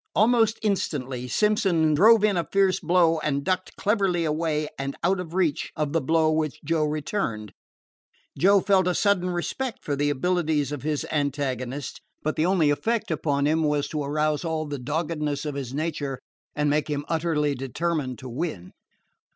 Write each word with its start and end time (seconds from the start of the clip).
Almost 0.15 0.57
instantly 0.63 1.27
Simpson 1.27 1.93
drove 1.93 2.23
in 2.23 2.35
a 2.35 2.47
fierce 2.51 2.79
blow 2.79 3.19
and 3.19 3.43
ducked 3.43 3.75
cleverly 3.75 4.25
away 4.25 4.67
and 4.75 4.95
out 5.03 5.19
of 5.19 5.35
reach 5.35 5.71
of 5.75 5.93
the 5.93 6.01
blow 6.01 6.31
which 6.31 6.59
Joe 6.63 6.85
returned. 6.85 7.53
Joe 8.35 8.61
felt 8.61 8.87
a 8.87 8.95
sudden 8.95 9.29
respect 9.29 9.85
for 9.85 9.95
the 9.95 10.09
abilities 10.09 10.71
of 10.71 10.81
his 10.81 11.05
antagonist, 11.11 12.01
but 12.23 12.35
the 12.35 12.47
only 12.47 12.71
effect 12.71 13.11
upon 13.11 13.45
him 13.45 13.61
was 13.63 13.87
to 13.89 14.01
arouse 14.03 14.43
all 14.43 14.65
the 14.65 14.79
doggedness 14.79 15.45
of 15.45 15.53
his 15.53 15.71
nature 15.71 16.17
and 16.55 16.67
make 16.67 16.87
him 16.89 17.05
utterly 17.07 17.53
determined 17.53 18.17
to 18.17 18.27
win. 18.27 18.71